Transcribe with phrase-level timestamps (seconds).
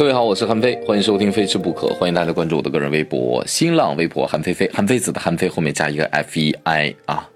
[0.00, 7.28] 各位好，我是韩飞，欢迎收听《非吃不可》，欢迎大家关注我的个人微博、新浪微博韩飞飞，韩非子的韩飞后面加一个 F E I 啊。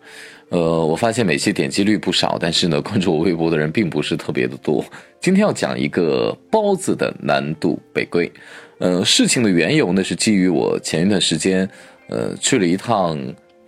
[0.49, 4.83] 呃，我发现每期点击率不少，但是呢，关注我微博的人并不是特别的多。
[5.21, 8.33] 今天要讲一个包子的难度北归。
[8.79, 11.69] 呃，事情的缘由呢是基于我前一段时间
[12.09, 13.19] 呃去了一趟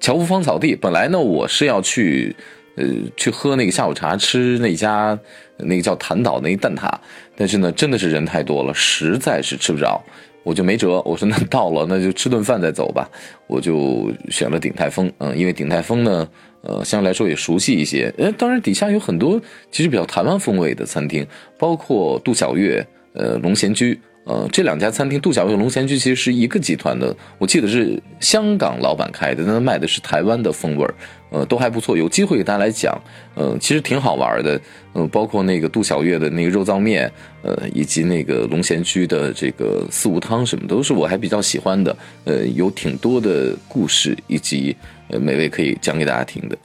[0.00, 2.34] 侨福芳草地，本来呢我是要去。
[2.76, 2.84] 呃，
[3.16, 5.18] 去喝那个下午茶，吃那家
[5.56, 6.90] 那个叫谭岛那一蛋挞，
[7.34, 10.02] 但是呢，真的是人太多了，实在是吃不着，
[10.42, 11.00] 我就没辙。
[11.02, 13.10] 我说那到了，那就吃顿饭再走吧。
[13.46, 16.28] 我就选了鼎泰丰，嗯，因为鼎泰丰呢，
[16.62, 18.12] 呃，相对来说也熟悉一些。
[18.18, 21.26] 呃，当然底下有很多其实比较台湾风味的餐厅，
[21.58, 23.98] 包括杜小月，呃，龙贤居。
[24.24, 30.92] 呃，这两家餐厅，杜小月、龙贤居其实是一个集团的，我记得是香港老板开的，但他卖的是台湾的风味儿，
[31.30, 31.96] 呃，都还不错。
[31.96, 32.96] 有机会给大家来讲，
[33.34, 34.60] 呃，其实挺好玩的，
[34.94, 37.10] 嗯，包括那个杜小月的那个肉燥面，
[37.42, 44.76] 呃，以及那个龙贤居的这个四物汤，什么都是我还比较喜欢的，呃，有挺多的故事以及
[45.08, 46.56] 呃美味可以讲给大家听的。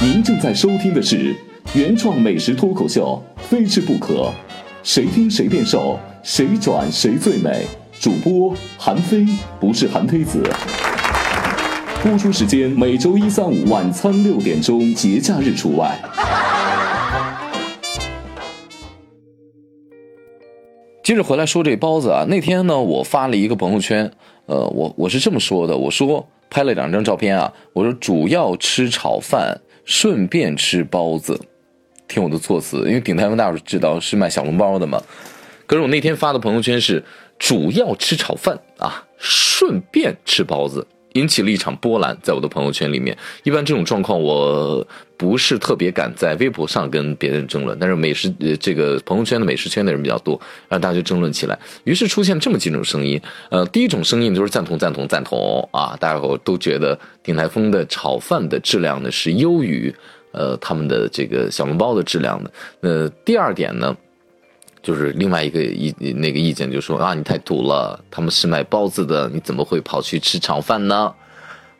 [0.00, 1.34] 您正在收听的是
[1.74, 4.14] 原创美食脱口秀《非吃不可》，
[4.82, 5.98] 谁听谁变瘦。
[6.22, 7.64] 谁转谁最美？
[7.98, 9.26] 主播韩非
[9.58, 10.42] 不是韩非子。
[12.02, 16.00] 播出时间每周一、三、五晚餐六点钟，节假日除外。
[21.04, 24.10] 接着回来说这包子啊，那天呢，我发了一个朋友圈，
[24.46, 31.38] 呃，我我是这么说的，我说拍了两张照片啊，我说主要吃炒饭，顺便吃包子，
[32.08, 35.02] 听我的措辞，因为鼎泰丰大伙知道是卖小笼包的嘛。
[35.66, 37.04] 可是我那天发的朋友圈是
[37.38, 43.16] 主要吃炒饭啊，顺便吃包子，引起了一场波澜，在我的朋友圈里面。
[43.42, 51.58] 一般这种状况，我不是特别敢在微博上跟别人争论，但是美食呃这个朋友圈的美食圈的人比较多，让大家就争论起来。
[51.84, 59.94] 于是出现这么几种声音，呃，第一种声音就是赞同赞同赞同啊，大家伙都觉得鼎泰丰的炒饭的质量呢是优于
[60.32, 62.50] 呃他们的这个小笼包的质量的。
[62.80, 63.96] 呃，第二点呢。
[64.82, 71.12] 就是另外一个意那个意见，就说啊，你太土了，他们是卖包子的，你怎么会跑去吃炒饭呢？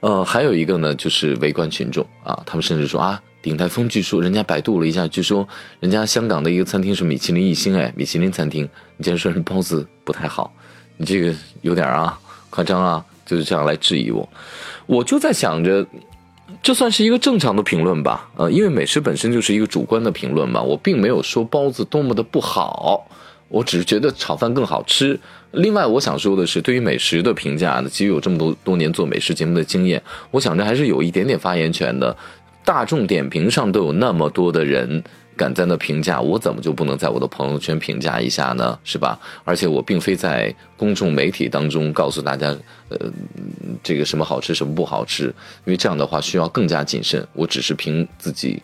[0.01, 10.53] 呃，还有一个呢，就是围观群众啊，他们甚至说啊，鼎泰丰据说人家百度了一下，据说人家香港的一个餐厅是米其林一星，哎，米其林餐厅，你竟然说人包子不太好，
[10.97, 12.19] 你这个有点啊
[12.51, 14.29] 夸张啊，就是这样来质疑我，
[14.87, 15.87] 我就在想着。
[16.63, 23.07] 这算是一个正常的评论吧，呃，因为美食本身就是一个主观的评论嘛，我并没有说包子多么的不好，
[23.49, 25.19] 我只是觉得炒饭更好吃。
[25.53, 32.17] 另外，我想说的是，对于美食的评价呢，基于有这么多多年做美食节目的经验，我想着还是有一点点发言权的。
[32.63, 35.03] 大众点评上都有那么多的人。
[35.41, 38.79] 敢在那评价，我怎么就不能在我的朋友圈评价一下呢？
[38.85, 39.19] 是吧？
[39.43, 42.49] 而且我并非在公众媒体当中告诉大家，
[42.91, 43.11] 呃，
[43.83, 45.35] 这个什么好吃，什么不好吃，
[45.65, 47.27] 因为这样的话需要更加谨慎。
[47.33, 48.63] 我只是凭自己，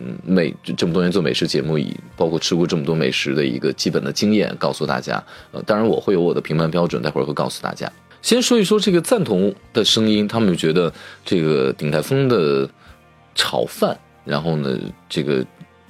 [0.00, 5.22] 嗯，美这么多年做美食节目，以包括吃过这么多美食的一个基本的经验，告诉大家。
[5.52, 7.92] 呃，当然我会有我的评判标准，待会儿会告诉大家。
[8.22, 10.90] 先说一说这个赞同的声音，他们觉得
[11.26, 12.66] 这个鼎泰丰的
[13.34, 13.94] 炒饭，
[14.24, 14.78] 然后呢，
[15.10, 15.44] 这个。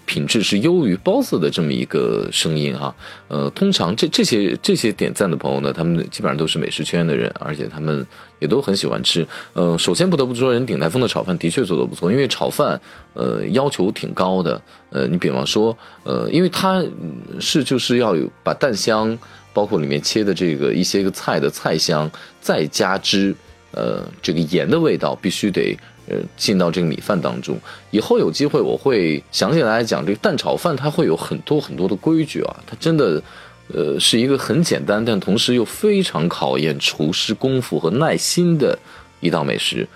[0.07, 2.95] 品质是优于包子的这么一个声音哈，
[3.29, 8.07] 呃，通常这这些这些点赞的朋友呢，他们基本上都是美食圈的人，而且他们
[8.39, 9.27] 也都很喜欢吃。
[9.53, 12.81] 呃，首先不得不说，人鼎泰丰的炒饭的确做的不错，因为炒饭
[13.15, 14.63] 呃要求挺高的。
[14.91, 16.83] 呃，你比方说，呃，因为它
[17.41, 19.19] 是就是要有把蛋香，
[19.53, 22.09] 包括里面切的这个一些个菜的菜香，
[22.41, 23.35] 再加之
[23.73, 25.77] 呃这个盐的味道，必须得。
[26.09, 27.59] 呃，进到这个米饭当中，
[27.91, 33.23] 以后有机会我会详细来讲这个蛋炒饭，它会有很多很多的规矩啊，它真的，
[33.75, 38.79] 呃，是一个很简单，但同时又非常考验厨师功夫和耐心的
[39.21, 39.87] 一道美食。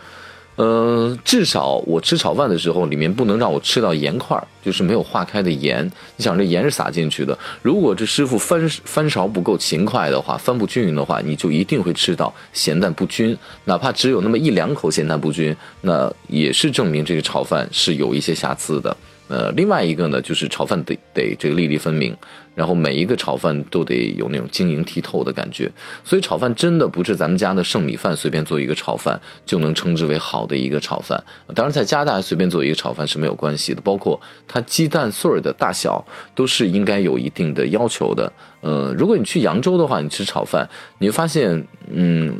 [0.60, 5.90] 呃，至少我吃炒饭的时候，里面不能让我吃到盐块就是没有化开的盐。
[6.16, 13.34] 你想，这盐是撒进去的，如果这师傅翻翻勺不够勤快的话，翻不均匀的话，你就一定会吃到咸淡不均。
[13.64, 18.94] 哪怕只有那么一两口咸淡不均，那也是证明这个炒饭是有一些瑕疵的。
[19.30, 22.12] 呃，另外一个呢，就是炒饭得得这个粒粒分明，
[22.56, 25.70] 然后每一个炒饭都得有那种晶莹剔透的感觉，
[26.02, 31.22] 所以炒饭真的不是咱们家的剩米饭随便做一个炒饭就能称之为好的一个炒饭。
[31.54, 36.04] 当然，在加大随便做一个炒饭是没有关系的，包括它鸡蛋碎儿的大小
[36.34, 38.32] 都是应该有一定的要求的。
[38.62, 40.68] 呃，如果你去扬州的话，你吃炒饭，
[40.98, 42.36] 你会发现，嗯，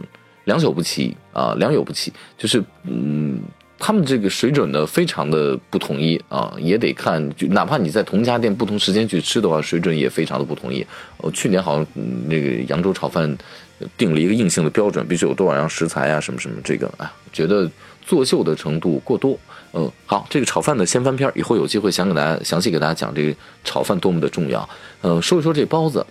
[0.46, 3.40] 良莠不齐啊，良莠不齐，就是嗯。
[3.80, 10.86] 他们这个水准呢非常的不统一啊，也得看，就哪怕你在同家店不同时间去吃的话，水准也非常的不统一。
[11.16, 11.86] 我去年好像
[12.28, 13.34] 那个扬州炒饭
[13.96, 17.68] 定了一个硬性的标准，必须有多少样食材啊，什么什么这个啊，觉得
[18.04, 19.36] 作秀的程度过多。
[19.72, 23.34] 嗯，好，这个炒饭的先翻篇，以后有机会想给大家详细给大家讲这个
[23.64, 24.68] 炒饭多么的重要。
[25.00, 26.04] 嗯，说一说这包子。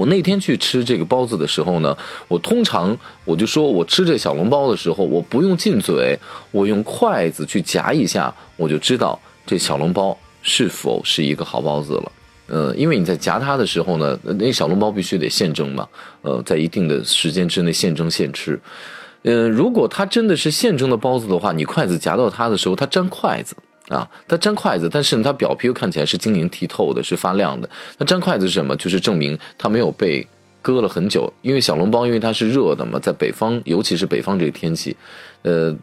[0.00, 1.94] 我那天去吃这个包子的时候呢，
[2.26, 6.18] 我通常我就说我吃这小笼包的时候，我不用进嘴，
[6.50, 12.12] 我用筷子去夹一下，我就知道这小笼包是否是一个好包子了。
[12.46, 15.86] 呃，因为你在夹它的时候呢，那小笼包必须得现蒸嘛，
[16.22, 18.58] 呃，在一定的时间之内现蒸现吃。
[19.24, 23.54] 呃，如果它真的是现蒸的包子的话，你筷子夹到它的时候，它粘筷子。
[23.90, 27.68] 啊，它粘筷子，但是呢，它表皮又看起来是晶莹剔透的，是发亮的。
[27.98, 28.76] 那粘筷子是什么？
[28.76, 30.24] 就是证明它没有被
[30.62, 31.30] 搁了很久。
[31.42, 34.96] 因为小笼包，因为它是热的嘛，在北方，尤其是北方这个天气，
[35.42, 35.74] 呃，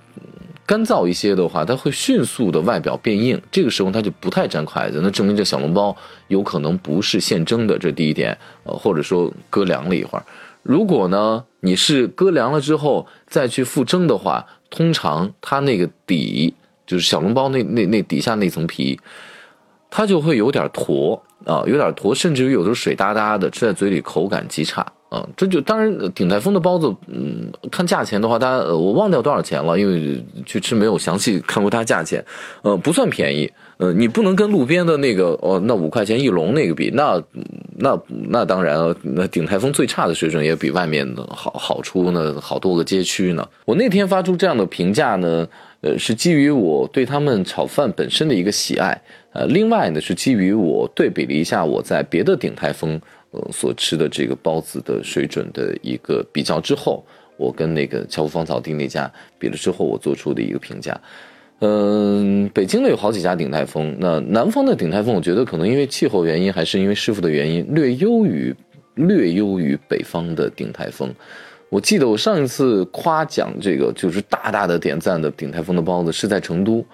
[0.65, 3.41] 干燥一些的话，它会迅速的外表变硬。
[3.51, 5.93] 这个时候它就不太粘筷子，那证明这小笼包
[6.29, 7.77] 有可能不是现蒸的。
[7.77, 10.23] 这第一点，呃，或者说搁凉了一会儿。
[10.63, 16.53] 如果呢，你是搁凉了之后再去复蒸的话，通常它那个底。
[16.87, 18.99] 就是小笼包那那那底下那层皮，
[19.89, 25.27] 它就会有点坨啊，有点坨，甚至于有的水哒哒的，吃在嘴里口感极差啊。
[25.35, 32.23] 这就当然鼎泰丰的包子，嗯，看价钱的话，它我忘掉多少钱了，因为去吃没有详细看过它价钱，
[32.63, 37.21] 呃，不算便宜，呃，你不能跟路边的那个哦，那五块钱一笼那个比，那
[37.77, 43.47] 那那当然了，那鼎泰丰最差的水准也比外面的好好出呢好多个街区呢。
[43.65, 45.47] 我那天发出这样的评价呢。
[45.81, 48.99] 呃，是基于我对他们炒饭本身的一个喜爱，
[49.31, 57.05] 呃，另外呢是基于我对比了一下我在别的鼎泰丰呃所吃的这个包子的水准的一个比较之后，
[57.37, 60.99] 我跟那个乔福芳草地那家比了之后，我做出的一个评价。
[61.59, 68.55] 嗯，北京呢有好几家鼎泰丰，那南方的鼎泰丰，我觉得可能因为气候原因，还是因为师傅的原因，略优于
[68.93, 71.09] 略优于北方的鼎泰丰。
[71.69, 76.85] 我记得我上一次夸奖这个就是大大的点赞的鼎泰丰的包子是在成都。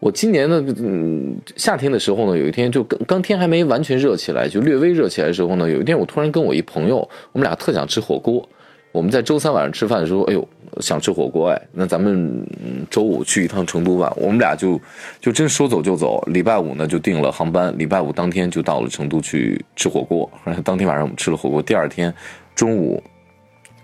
[0.00, 8.46] 我今年的嗯夏天的时候呢，有一天就刚刚天还没完全热起来，就略微热起来的时候呢，有一天我突然跟我一朋友，我们俩特想吃火锅。
[8.90, 10.46] 我们在周三晚上吃饭的时候，哎呦
[10.80, 12.46] 想吃火锅哎，那咱们
[12.90, 14.12] 周五去一趟成都吧。
[14.16, 14.80] 我们俩就
[15.20, 20.30] 就真说走就走，礼拜五呢就订了航班，礼拜五当天就到了成都去吃火锅。
[20.64, 22.12] 当天晚上我们吃了火锅，第二天
[22.54, 23.02] 中午。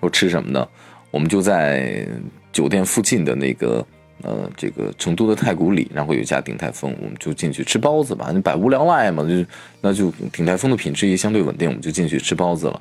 [0.00, 0.64] 说吃什么呢？
[1.11, 2.06] 我们就在
[2.52, 3.84] 酒店附近的那个
[4.23, 8.31] 呃，这个成都的太古里，然后有一家鼎泰丰，我们就进去吃包子吧。
[8.32, 9.44] 你百无聊赖嘛，就
[9.81, 12.81] 那就鼎泰丰的品质也相对稳定，我们就进去吃包子了。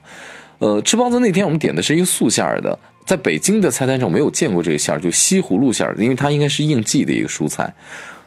[0.60, 2.78] 呃，吃包子那天我们点的是一个素馅儿的，
[3.08, 7.74] 在北京的菜单上没有见过这个馅儿，就西葫芦馅儿，因为它应该是应季的一个蔬菜。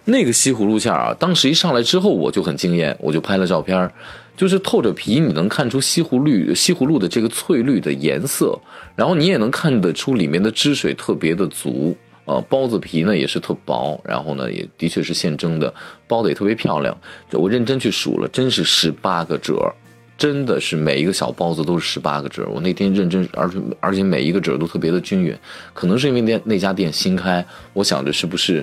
[0.07, 3.93] 那个西葫芦馅儿啊，当时一上来之后我就很惊艳，我就拍了照片儿。
[4.39, 8.59] 就是透着皮，你能看出西葫芦西葫芦的这个翠绿的颜色，
[8.97, 11.95] 然后你也能看得出里面的汁水特别的足
[12.25, 12.43] 啊。
[12.49, 15.73] 包子皮呢也是特薄，然后呢也的确是现蒸的，
[16.09, 16.97] 包的也特别漂亮。
[17.33, 19.71] 我认真去数了，真是十八个褶，
[20.21, 22.47] 真的是每一个小包子都是十八个褶。
[22.53, 25.35] 我那天认真，而且而且每一个褶都特别的均匀，
[25.73, 28.63] 可能是因为那那家店新开，我想着是不是。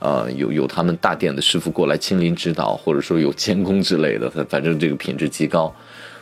[0.00, 5.74] 呃，有有他们大店的师傅过来亲临指导，或者说有监工之类的，反正这个品质极高。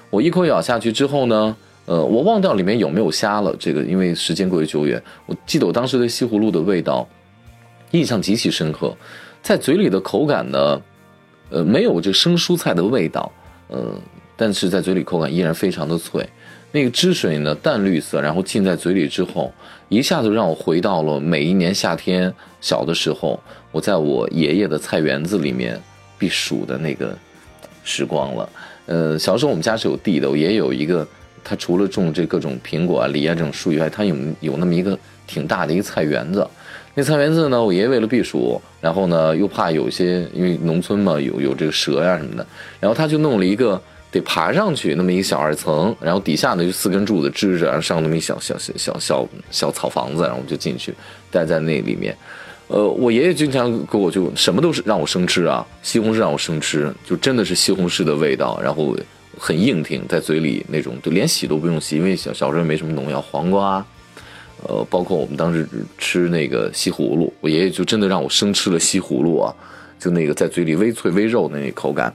[0.09, 1.57] 我一口咬下去之后呢，
[1.87, 5.03] 呃，我忘掉里面有没有虾了，这个因为时间过于久远。
[5.27, 7.09] 我记得我当时对西葫芦的味道
[7.91, 8.97] 印象极其深刻，
[9.43, 10.81] 在嘴里的口感呢，
[11.51, 13.33] 呃，没有这生蔬菜的味道，
[13.67, 13.93] 呃，
[14.43, 16.29] 但是在嘴里口感依然非常的脆。
[16.73, 19.53] 那个汁水呢，淡绿色，然后浸在嘴里之后，
[19.89, 25.81] 一下子让我回到了每一年夏天小的时候，我在我爷爷的菜园子里面
[26.19, 27.17] 避暑的那个
[27.85, 28.49] 时光了。
[28.87, 31.07] 呃，小时候我们家是有地的，我爷爷有一个，
[31.45, 36.45] 他除了种这各种苹果啊、梨啊这种树以外，他有有那么一个挺大的一个菜园子。
[36.95, 42.45] 那菜园子呢，我爷爷为了避暑，然后呢又怕有些因为农村嘛，有有这个蛇呀什么的，
[42.81, 43.81] 然后他就弄了一个。
[44.13, 50.93] 得爬上去那么一小二层，然后底下呢就四根柱子支着，然后上那么一小小小小小小草房子，然后我们就进去
[51.31, 52.15] 待在那里面。
[52.69, 58.97] 呃，我爷爷经常给我就什么都是让我生吃啊，西红柿让我生吃，就真的是西红柿的味道，然后
[59.39, 63.21] 很硬挺在嘴里那种，就连洗都不用洗，因为小小时候也没什么农药。
[63.21, 63.85] 黄瓜，
[64.69, 65.67] 呃，包括我们当时
[65.99, 69.55] 吃那个西葫芦，我爷爷就真的让我生吃了西葫芦啊，
[69.99, 72.15] 就那个在嘴里微脆微肉的那口感。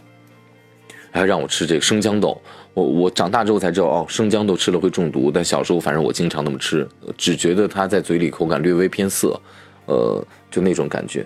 [1.18, 2.40] 还让我吃这个生姜豆，
[2.74, 5.32] 我我长大之后才知道哦，生姜豆吃了会中毒。
[5.32, 9.40] 但小时候反正我经常那么吃，只觉得它在嘴里口感略微偏涩，
[9.88, 11.26] 呃，就那种感觉，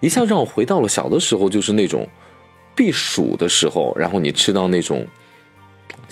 [0.00, 2.08] 一下让我回到了小的时候，就是那种
[2.74, 5.06] 避暑的时候，然后你吃到那种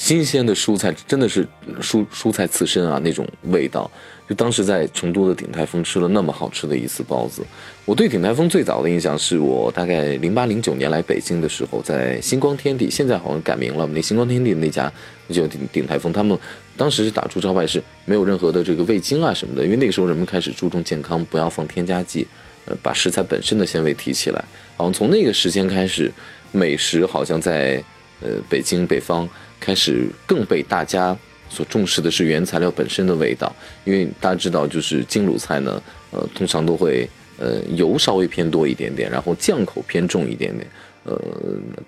[0.00, 1.46] 新鲜的蔬菜，真的是
[1.78, 3.88] 蔬蔬菜刺身啊那种味道。
[4.26, 7.42] 就当时在成都的鼎泰丰吃了那么好吃的一次包子，
[7.84, 14.90] 我对鼎泰丰最早的印象是我大概零八零九年来北京的时候，在星光天地，现在好像改名了，那星光天地那家
[15.28, 16.38] 就鼎鼎泰丰，他们
[16.78, 22.26] 当时是打出招牌是没有任何的这个味精啊什么的，因为那个时候人们开始注重健康，不要放添加剂，
[22.64, 24.42] 呃，把食材本身的鲜味提起来。
[24.78, 26.10] 好像从那个时间开始，
[26.52, 27.82] 美食好像在
[28.22, 29.28] 呃北京北方
[29.60, 31.16] 开始更被大家。
[31.52, 33.52] 所重视的是原材料本身的味道，
[33.84, 40.64] 因为大家知道，就是京鲁菜呢，呃，通常都会呃油稍微偏多一点点，然后酱口偏重一点点，
[41.02, 41.20] 呃，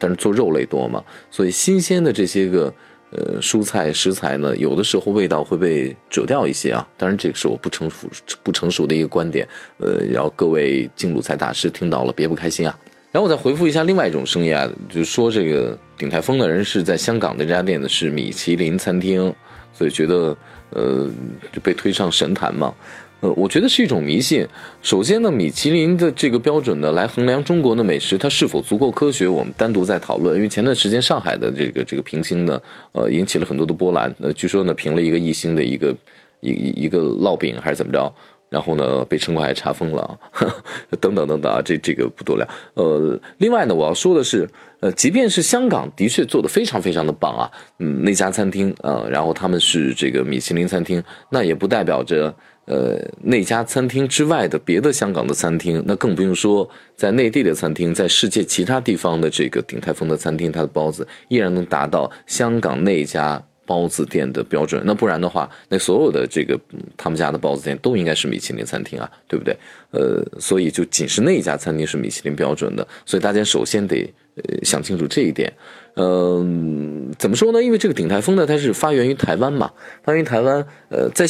[0.00, 1.00] 但是做肉类多嘛，
[1.31, 2.75] 所以新鲜的这些个
[3.11, 6.85] 呃蔬菜食材呢，有的时候味道会被遮掉一些啊。
[6.99, 8.09] 当然，这个是我不成熟
[8.43, 9.47] 不成熟的一个观点，
[9.79, 12.76] 呃，然后各位京鲁菜大师听到了别不开心啊。
[13.12, 19.33] 然后我再回复一下另外一种声音啊，就是说这个鼎泰丰的人是在香港的这家店呢是米其林餐厅。
[19.75, 20.37] 所以觉得，
[20.69, 21.11] 呃，
[21.50, 22.75] 就被推上神坛嘛，
[23.21, 24.47] 呃，我觉得是一种迷信。
[24.83, 30.37] 首先呢，米其林的这个标准呢，来衡量中国的美食，它是否足够科学，我们单独在讨论。
[30.37, 32.61] 因为前段时间上海的这个这个评星呢，
[32.92, 34.14] 呃，引起了很多的波澜。
[34.21, 35.97] 呃，据说呢，评了一个一星的一个
[36.40, 38.14] 一一个烙饼还是怎么着。
[38.52, 40.18] 然后呢，被城管查封了，
[41.00, 42.47] 等等等等啊，这这个不多聊。
[42.75, 44.47] 呃，另外呢，我要说的是，
[44.80, 52.35] 呃，即便是香港的确做的非常非常的棒啊，嗯，那家餐厅呃，然后他们是这个米其林餐厅，那也不代表着
[52.66, 63.42] 呃那家餐厅之外的别的香港的餐厅，那更不用说在内地的餐厅，在世界其他地方的这个鼎泰丰的餐厅，它的包子依然能达到香港那家。
[63.64, 66.59] 包子店的标准，那不然的话，那所有的这个
[66.97, 69.57] 他们家的包子店都应该是米其林餐厅啊，对不对？
[69.90, 75.52] 呃，所以就仅是那一家餐厅是米其林标准的，所以大家首先得呃想清楚这一点。
[75.95, 77.63] 嗯，怎么说呢？
[77.63, 79.71] 因为这个鼎泰丰呢，它是发源于台湾嘛，
[80.03, 80.67] 发源于台湾。
[80.89, 81.27] 呃，在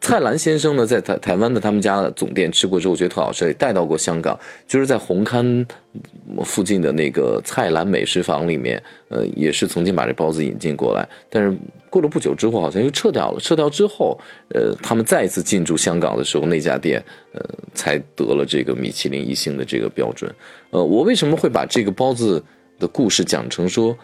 [0.00, 5.66] 蔡澜先生呢，在台台湾的他们家总店吃过之后，觉得特好吃，也带到过香港，就是在红磡
[6.42, 11.54] 附近的那个蔡澜美食坊里面，呃，也是曾经把这包子引进过来，但是
[11.90, 13.38] 过了不久之后，好像又撤掉了。
[13.38, 14.18] 撤掉之后，
[14.54, 17.04] 呃，他们再一次进驻香港的时候，那家店，
[17.34, 17.42] 呃，
[17.74, 20.34] 才得了这个米其林一星的这个标准。
[20.70, 22.42] 呃，我为什么会把这个包子？
[22.78, 23.96] 的故事讲成说，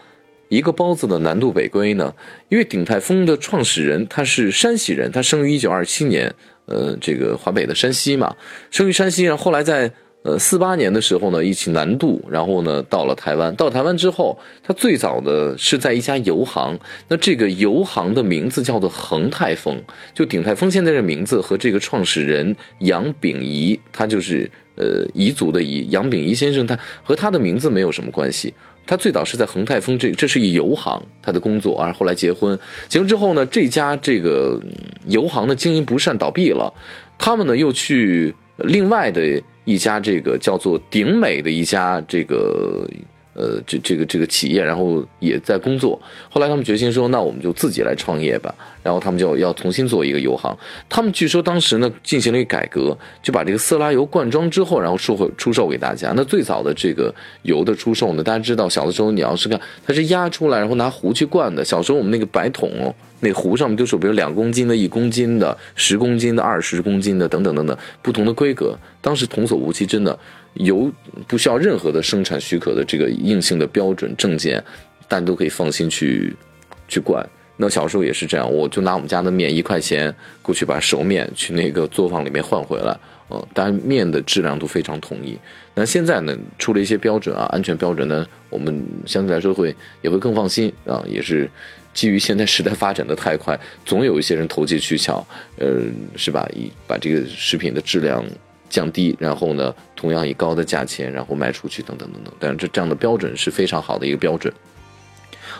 [0.48, 2.14] 一个包子的南渡北归呢？
[2.48, 6.34] 因为鼎泰丰的创始人他是山西人，他生于一九二七年，
[6.66, 8.34] 呃，这个华北的山西嘛，
[8.70, 9.90] 生于山西，然后后来在
[10.24, 19.82] 呃四八年的时候呢，一起南渡，然后呢到了台湾，到台湾之后，他最早的是在一家油行，那这个油行的名字叫做恒泰丰，
[20.14, 24.50] 就鼎泰丰现在的名字和这个创始人杨秉仪，他就是。
[24.82, 28.52] 呃，彝族的彝杨炳彝先生，他和他的名字没有什么关系。
[28.84, 32.58] 他最早是在恒泰丰，这这是一油行，他的工作，而后来结婚，
[32.88, 34.60] 结婚之后呢，这家这个
[35.06, 36.72] 油行的经营不善，倒闭了。
[37.16, 42.88] 他们呢又去另外的一家这个叫做鼎美的一家这个。
[43.34, 46.00] 呃，这这个这个企业，然后也在工作。
[46.28, 48.54] 后来他们决心说，那我们就自己来创业吧。
[48.82, 50.56] 然后他们就要重新做一个油行。
[50.88, 56.12] 他们据说当时呢进行了一个改革，就把这个色拉油灌装之后，然后售后出售给大家。
[56.16, 61.64] 那最早的这个油的出售呢，大家知道，小的时候你要是看，它是压出来，然后拿壶去灌的。
[61.64, 68.76] 小时候我们那个白桶，那壶上面就是比如两公斤的、一公斤的、十公斤的、二十公斤的等等等等不同的规格。
[69.00, 70.18] 当时童叟无欺，真的。
[70.54, 70.92] 有
[71.26, 74.62] 不需要任何的生产许可的这个硬性的标准证件，
[75.08, 76.36] 大家都可以放心去
[76.86, 77.26] 去灌。
[77.56, 82.94] 那小时候也是这样，我就拿我们家的面一块钱过去把熟面去那个作坊里面换回来，
[83.28, 85.38] 呃，当然面的质量都非常统一。
[85.74, 91.50] 那现在呢，出了一些标准啊，安全标准呢，我们相对来说会也会更放心啊，也是
[91.94, 95.26] 基于现在时代发展的太快，总有一些人投机取巧，
[95.58, 95.82] 呃，
[96.16, 96.48] 是吧？
[96.54, 98.24] 以把这个食品的质量。
[98.72, 102.32] 降低，然后呢，同样以高的价钱，然后卖出去，等等等等。
[102.40, 104.50] 但是这这样的标准是非常好的一个标准。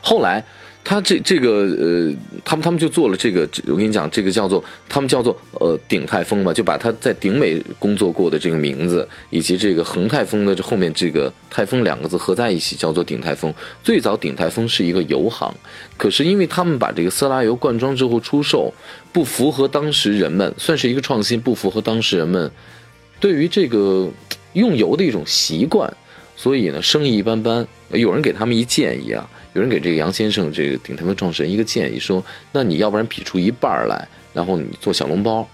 [0.01, 0.43] 后来，
[0.85, 2.13] 他这这个呃，
[2.45, 13.55] 他们他们就做了这个，我跟你讲，这个叫做他们叫做呃鼎泰丰嘛，就把他在鼎美工作过的这个名字，以及这个恒泰丰的这后面这个泰丰两个字合在一起，叫做鼎泰丰。
[13.85, 15.55] 最早鼎泰丰是一个油行，
[15.97, 18.75] 可是因为他们把这个色拉油灌装之后出售，
[19.13, 22.51] 不符合当时人们，算是一个创新，不符合当时人们。
[23.21, 24.11] 对于这个
[24.55, 25.97] 用油的一种习惯，
[26.35, 27.65] 所以呢，生意一般般。
[27.93, 35.47] 有人给他们一建议啊，有人给这个杨先生这个鼎泰丰创始人一个建议，说：那你要不然比出一半来，然后你做小笼包，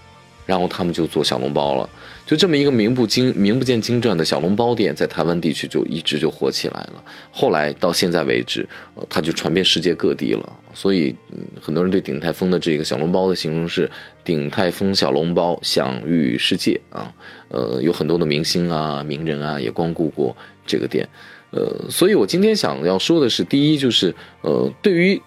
[0.45, 1.89] 然后他们就做小笼包了。
[2.25, 7.03] 就这么一个名不经名不见经传的小笼包店，在台湾地区就一直就火起来了。
[7.31, 8.67] 后来到现在为止，
[9.09, 10.53] 它就传遍世界各地了。
[10.73, 11.15] 所以，
[11.59, 13.89] 很多人对鼎泰丰的这个小笼包的形容是
[14.23, 17.11] “鼎泰丰小笼包享誉世界”啊。
[17.47, 20.37] 呃，有很多的明星啊、名人啊也光顾过
[20.67, 21.09] 这个店。
[21.51, 25.21] 呃，所以我今天想要说的是，第一就是呃，对于。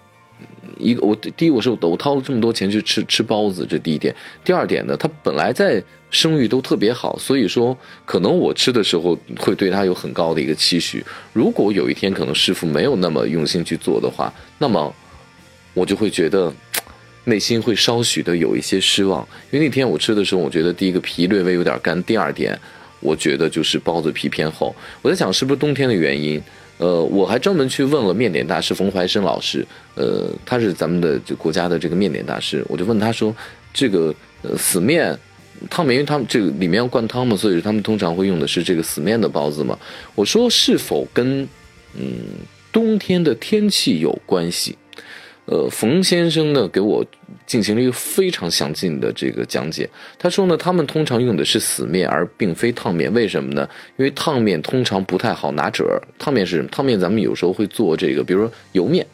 [0.79, 4.13] 一个我第一我是我掏了这么多钱去吃吃包子，这第一点。
[4.43, 11.05] 第二点呢，他本来在声誉都特别好，所以说可能我吃的时候会对他有很高的一个期许。
[11.31, 14.93] 如果有一天可能师傅没有那么用心去做的话，那么
[15.75, 16.51] 我就会觉得
[17.25, 19.25] 内心会稍许的有一些失望。
[19.51, 22.59] 因为那天我吃的时候，我觉得第一个皮略微有点干，第二点
[23.03, 24.75] 我觉得就是包子皮偏厚。
[25.01, 26.41] 我在想是不是冬天的原因。
[26.79, 33.33] 呃，我还专门去问了面点大师冯怀生老师，呃，他是咱们的就国家的这个面点大师，我就问他说，
[33.71, 35.17] 这个呃死面
[35.69, 39.77] 汤面，因为他们这个里面要灌汤嘛，所以他们通常会用的是这个死面的包子嘛。
[40.15, 41.47] 我说是否跟
[41.93, 42.01] 嗯
[42.71, 44.75] 冬天的天气有关系？
[45.45, 47.05] 呃，冯先生呢给我
[47.45, 49.89] 进行了一个非常详尽的这个讲解。
[50.17, 53.13] 他说呢，他们通常用的是死面，而并非烫面。
[53.13, 53.67] 为什么呢？
[53.97, 56.01] 因为烫面通常不太好拿褶儿。
[56.17, 56.67] 烫面是什么？
[56.69, 59.05] 烫面咱们有时候会做这个，比如说油面。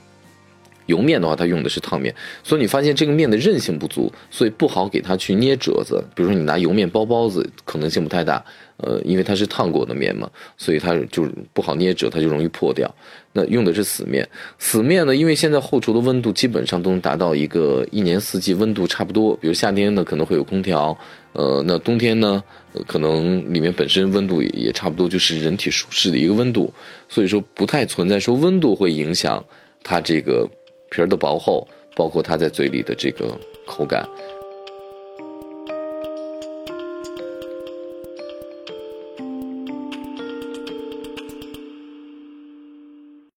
[0.90, 6.04] 油面的话，它用的是烫面，所以你发现这个面的韧性不足，所以不好给它去捏褶子。
[6.16, 8.44] 比如说你拿油面包包子，可能性不太大。
[8.82, 12.90] 呃，因为它是烫过的面嘛，所以它就不好捏褶，它就容易破掉。
[13.34, 14.26] 那用的是死面，
[14.58, 19.36] 死面呢，因为现在后厨的温度基本上都能达到一个一年四季温度差不多。
[19.36, 20.98] 比如夏天呢可能会有空调，
[21.34, 22.42] 呃，那冬天呢
[22.88, 26.74] 可能里面本身温度也差不多就是人体舒适的一个温度，
[27.10, 29.44] 所以说不太存在说温度会影响
[29.84, 30.50] 它这个
[30.90, 34.08] 皮儿的薄厚，包括它在嘴里的这个口感。